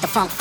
the 0.00 0.06
funk, 0.06 0.37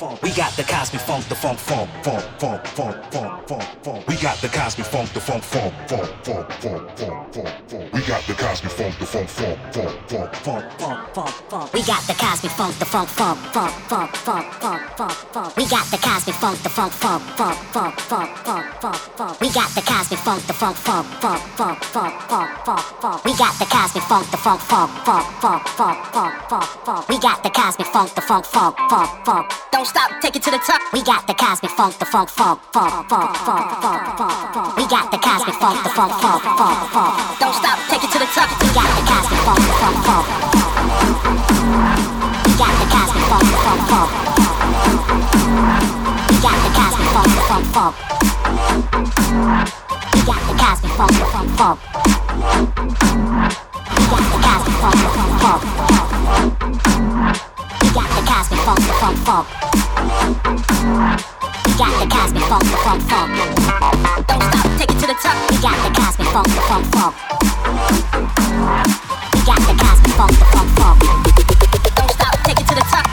We 0.00 0.32
got 0.32 0.56
the 0.56 0.62
cosmic 0.62 1.02
funk, 1.02 1.26
the 1.28 1.34
funk, 1.34 1.58
funk, 1.58 1.90
funk, 2.02 2.24
funk, 2.38 2.66
funk, 2.68 3.12
funk, 3.12 3.46
funk, 3.46 3.84
funk. 3.84 4.08
We 4.08 4.16
got 4.16 4.38
the 4.40 4.48
cosmic 4.48 4.86
funk, 4.86 5.12
the 5.12 5.20
funk, 5.20 5.44
funk, 5.44 5.74
funk, 5.88 6.08
funk, 6.24 6.50
funk, 6.52 6.96
funk, 6.96 7.32
funk. 7.68 7.92
We 7.92 8.00
got 8.08 8.24
the 8.24 8.32
cosmic 8.32 8.72
funk, 8.72 8.96
the 8.96 9.04
funk, 9.04 9.28
funk, 9.28 9.60
funk, 9.68 9.92
funk, 9.92 10.56
funk, 10.64 10.88
funk, 10.88 10.98
funk, 11.04 11.32
funk. 11.50 11.74
We 11.74 11.82
got 11.84 12.02
the 12.06 12.14
cosmic 12.14 12.52
funk, 12.52 12.78
the 12.78 12.84
funk, 12.86 13.10
funk, 13.10 13.38
funk, 13.52 13.76
funk, 13.90 14.14
funk, 14.16 14.46
funk, 14.60 14.82
funk, 14.96 15.12
funk. 15.34 15.56
We 15.56 15.64
got 15.68 15.90
the 15.90 15.98
cosmic 15.98 16.34
funk, 16.36 16.62
the 16.62 16.68
funk, 16.70 16.92
funk, 16.92 17.22
funk, 17.36 17.58
funk, 17.68 18.00
funk, 18.00 18.30
funk, 18.46 18.66
funk, 18.80 18.96
funk. 19.18 19.40
We 19.40 19.50
got 19.50 19.68
the 19.74 19.82
cosmic 19.82 20.18
funk, 20.18 20.46
the 20.46 20.54
funk, 20.54 20.76
funk, 20.76 21.06
funk, 21.20 21.42
funk, 21.58 21.84
funk, 21.84 22.14
funk, 22.30 22.52
funk, 22.64 22.80
funk. 23.00 23.24
We 23.26 23.32
got 23.36 23.58
the 23.58 23.66
cosmic 23.66 24.02
funk, 24.04 24.30
the 24.30 24.36
funk, 24.38 24.60
funk, 24.62 24.90
funk, 25.04 25.24
funk, 25.40 25.68
funk, 25.68 25.98
funk, 26.14 26.34
funk, 26.48 26.64
funk. 26.86 27.08
We 27.08 27.18
got 27.18 27.42
the 27.42 27.50
cosmic 27.50 27.86
funk, 27.88 28.14
the 28.14 28.22
funk, 28.22 28.46
funk, 28.46 28.76
funk, 28.88 29.24
funk. 29.26 29.52
Don't 29.72 29.89
stop, 29.90 30.10
take 30.22 30.36
it 30.36 30.42
to 30.46 30.50
the 30.50 30.62
top. 30.62 30.80
We 30.92 31.02
got 31.02 31.26
the 31.26 31.34
cosmic 31.34 31.72
funk, 31.72 31.98
the 31.98 32.06
funk, 32.06 32.28
funk, 32.30 32.60
funk, 32.72 33.08
funk, 33.10 33.36
funk, 33.42 33.66
funk, 33.82 34.02
funk. 34.18 34.76
We 34.78 34.86
got 34.86 35.10
the 35.10 35.18
cosmic 35.18 35.56
funk, 35.56 35.82
the 35.82 35.90
funk, 35.90 36.12
funk, 36.22 36.42
funk, 36.58 36.90
funk. 36.94 37.14
Don't 37.40 37.54
stop, 37.54 37.78
take 37.90 38.04
it 38.06 38.10
to 38.14 38.18
the 38.22 38.30
top. 38.30 38.48
We 38.62 38.70
got 38.70 38.86
the 38.94 39.02
cosmic 39.10 39.40
funk, 39.42 39.58
the 39.66 39.74
funk, 39.82 39.98
funk. 40.06 40.26
We 42.46 42.52
got 42.54 42.74
the 42.78 42.86
cosmic 42.94 43.24
funk, 43.30 43.46
the 43.50 43.58
funk, 43.66 43.82
funk. 43.90 44.10
We 46.30 46.36
got 46.38 46.58
the 46.62 46.70
cosmic 46.78 47.10
funk, 47.10 47.30
the 47.34 47.42
funk, 47.50 47.66
funk. 47.74 47.94
We 50.14 50.20
got 50.22 50.42
the 50.46 50.54
cosmic 50.62 50.94
funk, 50.98 51.14
the 51.18 51.26
funk, 51.34 51.50
funk. 51.58 51.78
We 53.98 54.04
got 54.06 54.24
the 54.30 54.38
cosmic 54.46 54.76
funk, 54.80 54.98
the 55.02 55.08
funk, 55.42 55.62
funk. 57.34 57.49
We 57.82 57.90
got 57.90 58.08
the 58.14 58.22
cosmic 58.26 58.60
funk, 58.60 58.80
funk, 59.00 59.18
funk. 59.26 59.46
We 61.66 61.72
got 61.78 61.92
the 62.00 62.06
cosmic 62.08 62.42
funk, 62.44 62.64
funk, 62.84 63.02
funk. 63.08 63.30
Don't 64.28 64.42
stop, 64.42 64.66
take 64.78 64.90
it 64.90 64.98
to 65.00 65.06
the 65.06 65.16
top. 65.20 65.36
We 65.50 65.56
got 65.58 65.76
the 65.84 65.90
cosmic 65.98 66.28
funk, 66.28 66.48
funk, 66.68 66.86
funk. 66.94 67.14
We 69.34 69.40
got 69.46 69.60
the 69.66 69.74
cosmic 69.82 70.12
funk, 70.18 70.36
funk, 70.52 70.70
funk. 70.78 70.98
Don't 71.96 72.10
stop, 72.12 72.34
take 72.44 72.60
it 72.60 72.66
to 72.68 72.74
the 72.74 72.86
top. 72.90 73.09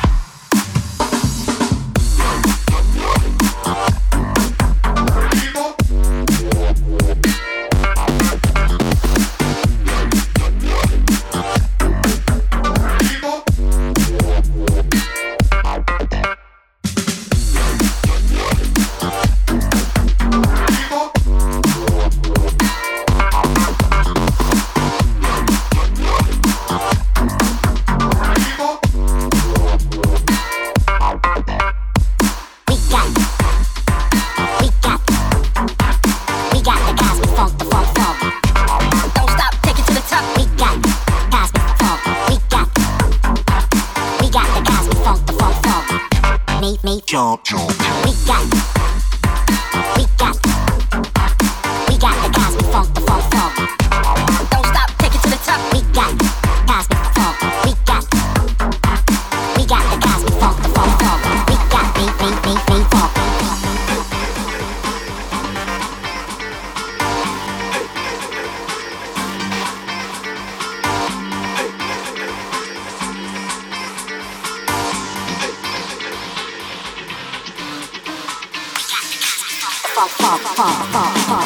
Funk, 80.58 80.74
funk, 80.90 81.14
funk. 81.30 81.46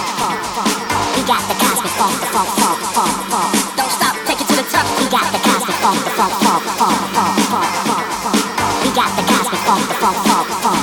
We 1.18 1.22
got 1.27 1.44
the 1.51 1.56
cosmic 1.60 1.91
funk, 2.00 2.15
the 2.22 2.27
funk, 2.32 2.48
funk, 2.63 2.80
funk, 2.96 3.15
funk. 3.27 3.51
Don't 3.75 3.91
stop, 3.91 4.15
take 4.24 4.39
it 4.39 4.48
to 4.48 4.56
the 4.56 4.63
top. 4.72 4.88
We 5.00 5.03
got 5.12 5.27
the 5.36 5.39
cosmic 5.44 5.75
funk, 5.84 6.00
funk, 6.15 6.32
funk, 6.39 6.63
funk, 6.80 6.96
funk, 7.12 7.36
funk. 7.51 8.39
We 8.84 8.89
got 8.96 9.12
the 9.20 9.24
cosmic 9.27 9.60
funk, 9.68 9.84
the 9.89 9.96
funk, 10.00 10.15
funk, 10.15 10.48
funk, 10.63 10.80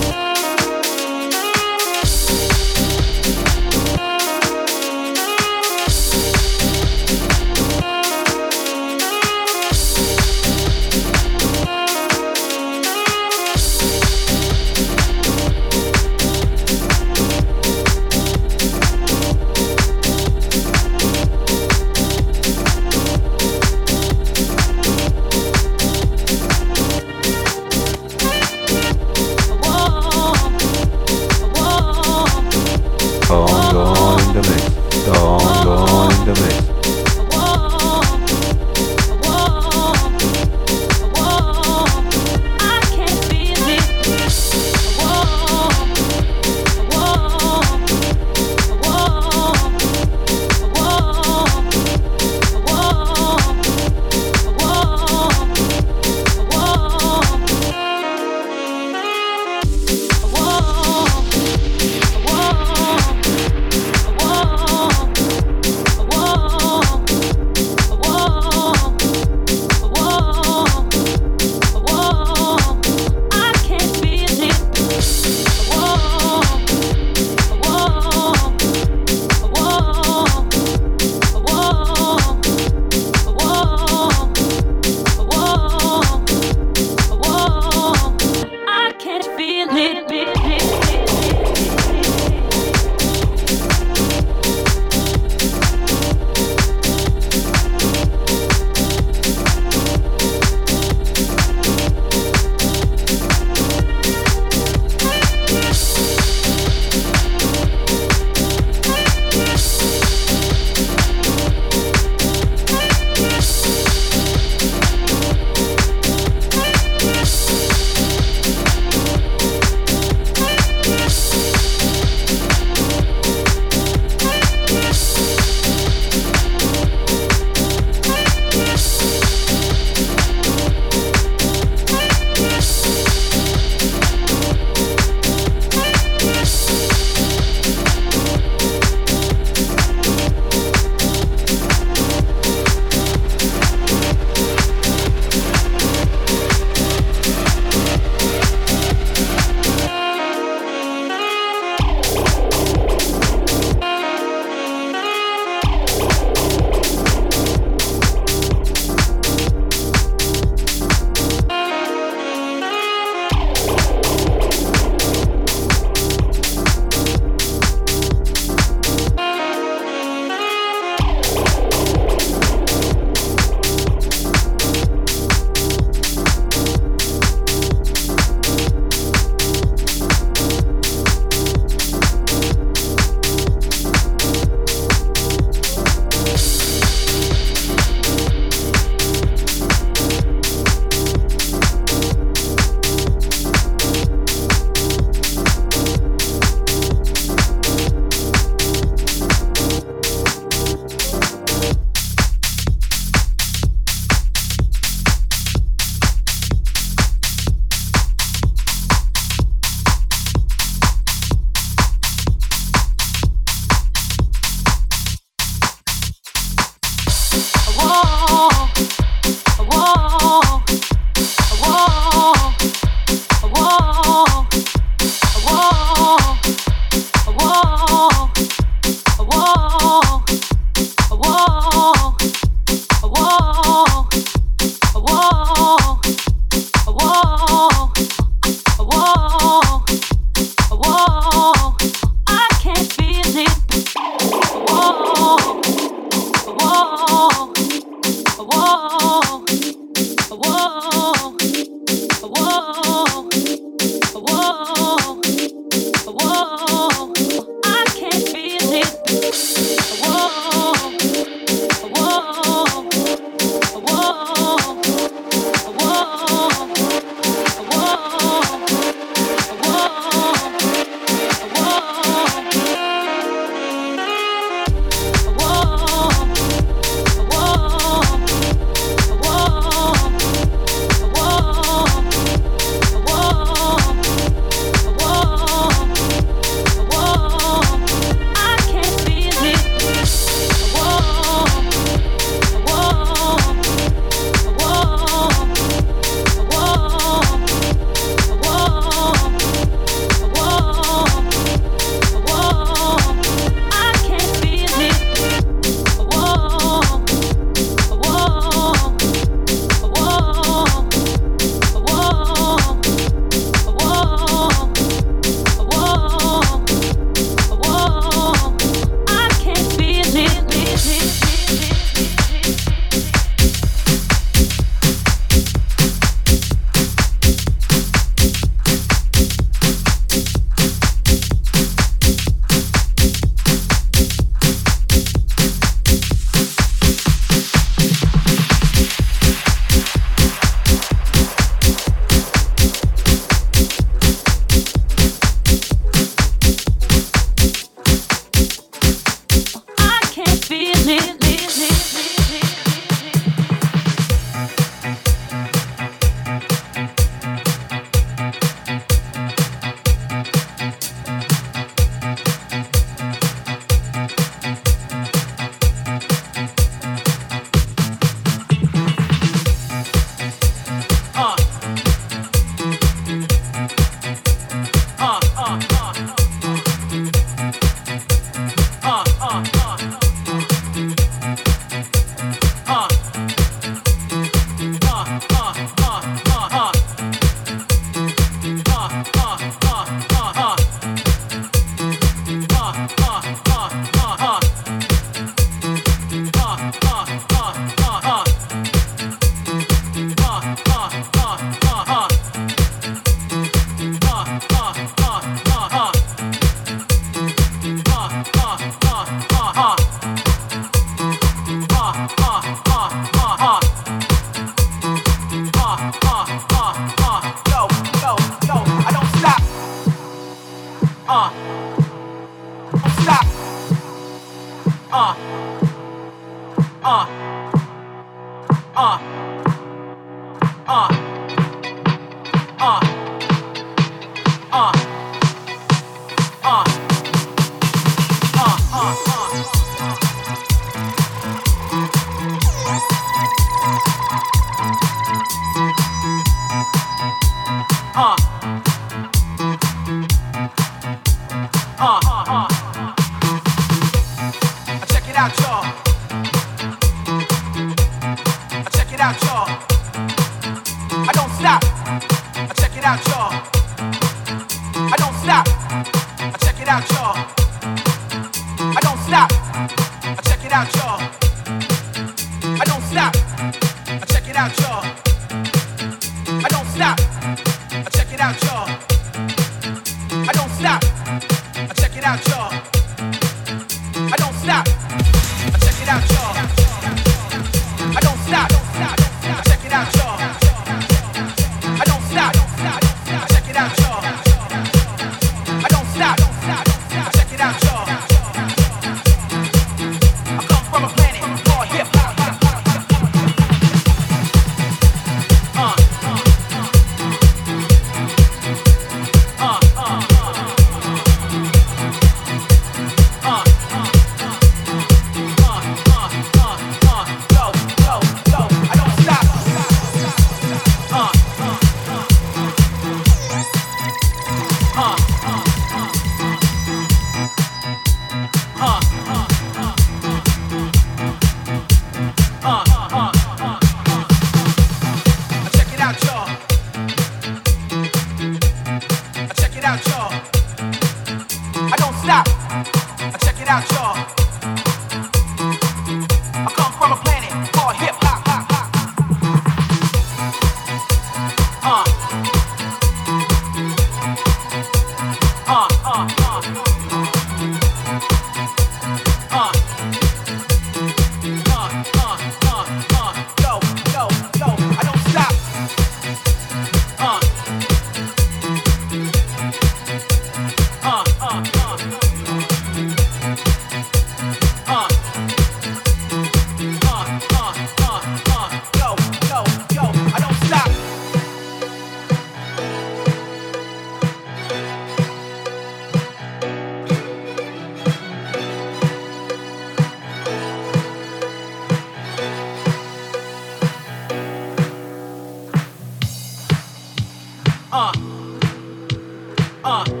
Uh. 599.63 600.00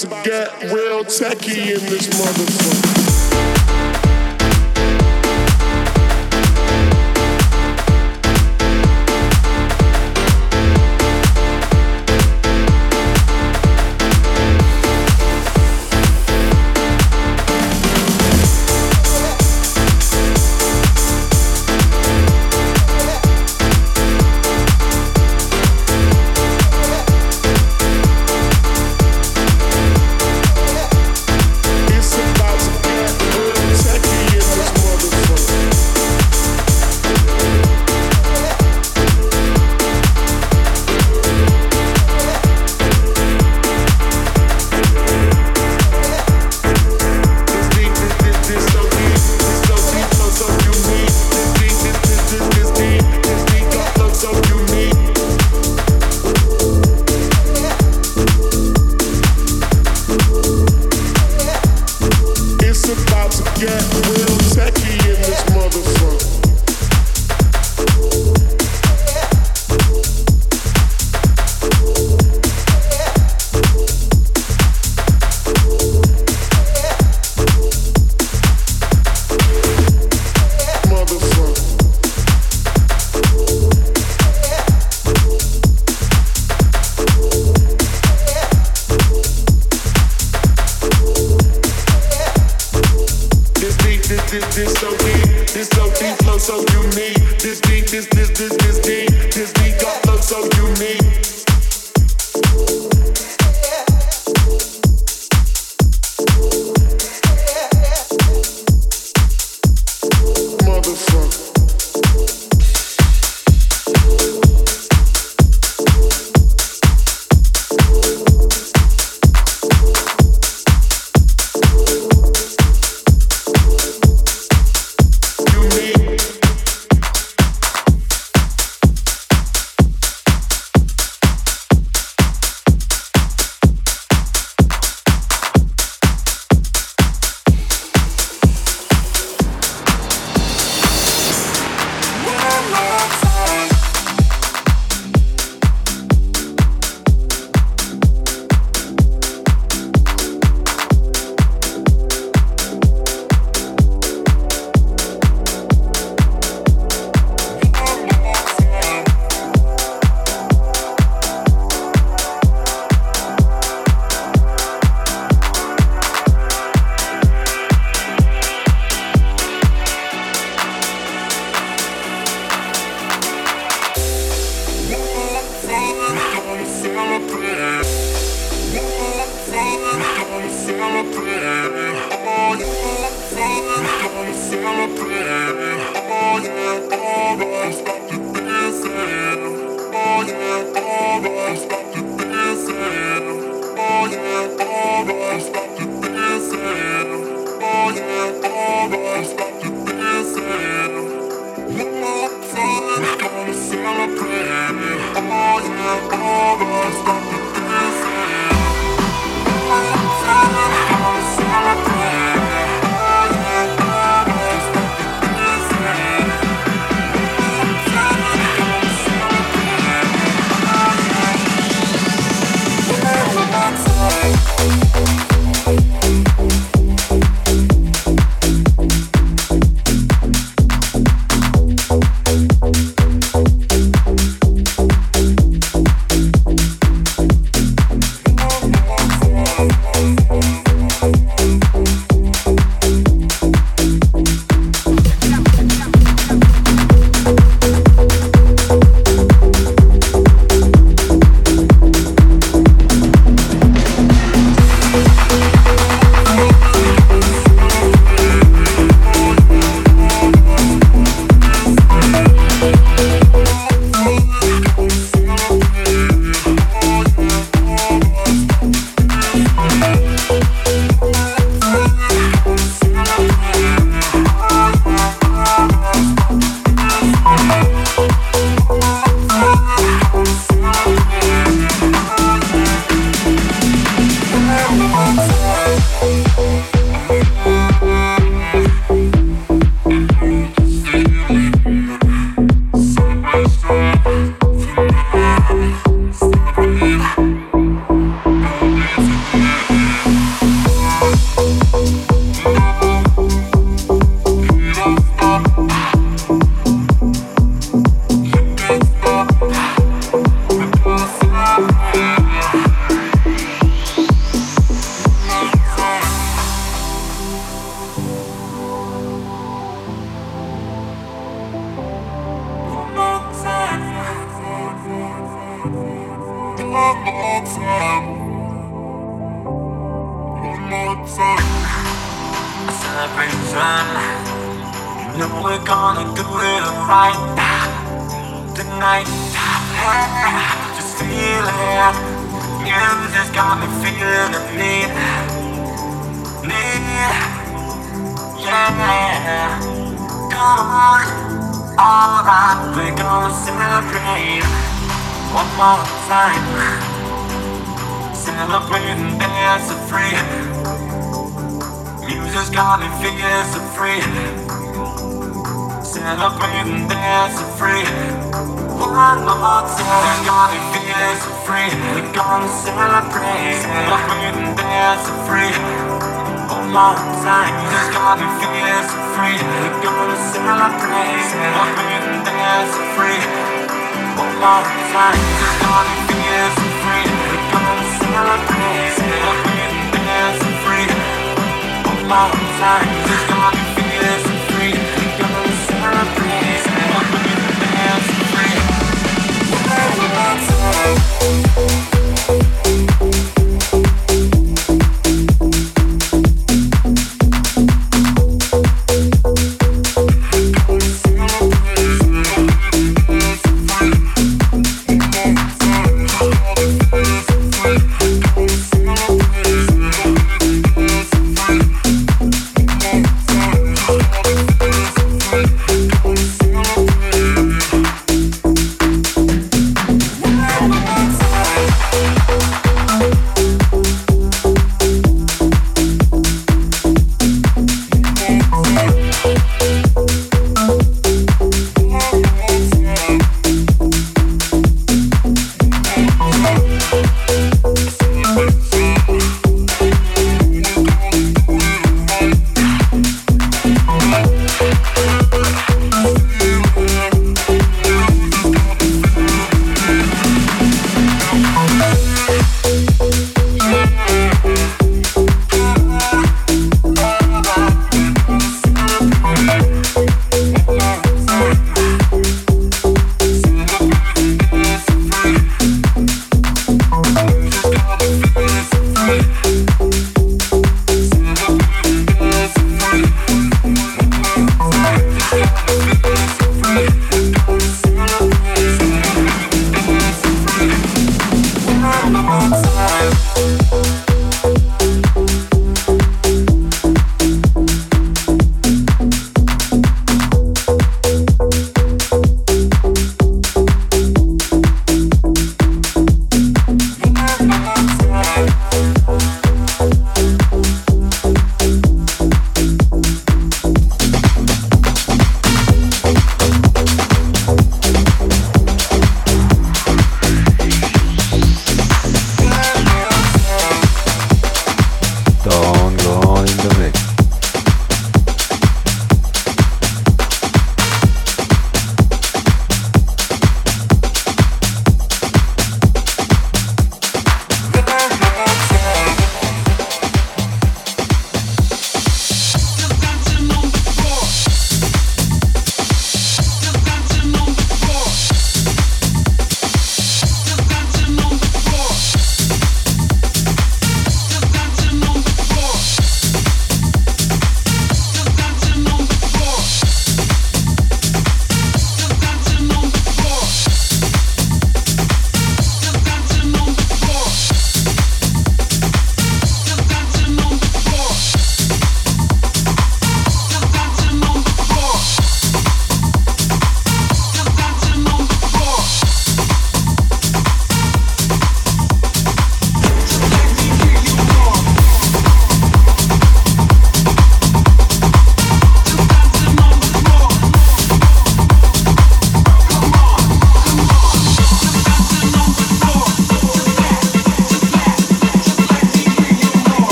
To 0.00 0.06
get 0.24 0.62
real 0.72 1.04
techie 1.04 1.74
in 1.74 1.86
this 1.90 2.08
motherfucker. 2.08 3.19